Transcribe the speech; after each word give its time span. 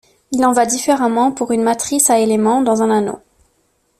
Il 0.31 0.43
en 0.47 0.51
va 0.51 0.65
différemment 0.65 1.31
pour 1.31 1.51
une 1.51 1.61
matrice 1.61 2.09
à 2.09 2.17
éléments 2.17 2.63
dans 2.63 2.81
un 2.81 2.89
anneau. 2.89 3.19